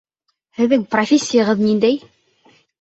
[0.59, 2.03] Һеҙҙең профессияғыҙ ниндәй?